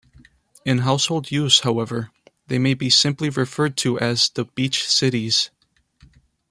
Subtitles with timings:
[0.65, 2.09] In household use, however,
[2.47, 5.51] they may be simply referred to as the beach cities.